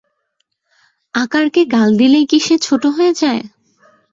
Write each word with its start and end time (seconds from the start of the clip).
আকারকে 1.15 1.61
গাল 1.73 1.89
দিলেই 1.97 2.25
কি 2.25 2.37
সে 2.39 2.55
ছোটো 2.65 2.87
হয়ে 2.89 3.13
যায়? 3.21 3.41